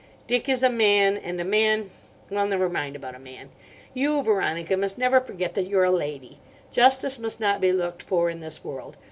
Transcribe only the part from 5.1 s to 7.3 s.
forget that you're a lady. Justice